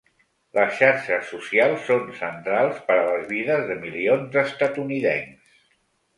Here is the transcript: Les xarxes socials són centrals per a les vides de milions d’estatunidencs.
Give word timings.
Les 0.59 0.71
xarxes 0.77 1.29
socials 1.33 1.85
són 1.89 2.09
centrals 2.21 2.81
per 2.89 2.97
a 3.03 3.05
les 3.11 3.29
vides 3.35 3.63
de 3.73 3.77
milions 3.85 4.27
d’estatunidencs. 4.39 5.55